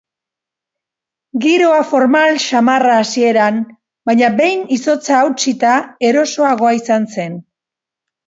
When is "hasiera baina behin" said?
3.01-4.65